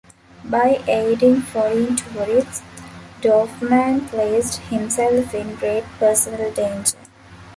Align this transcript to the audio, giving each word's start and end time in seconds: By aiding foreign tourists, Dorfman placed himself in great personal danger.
By 0.45 0.81
aiding 0.87 1.41
foreign 1.41 1.95
tourists, 1.95 2.63
Dorfman 3.21 4.07
placed 4.09 4.57
himself 4.61 5.35
in 5.35 5.53
great 5.53 5.83
personal 5.99 6.51
danger. 6.51 6.97